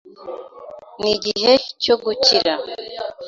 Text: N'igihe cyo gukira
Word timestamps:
N'igihe 0.99 1.51
cyo 1.81 1.95
gukira 2.03 2.53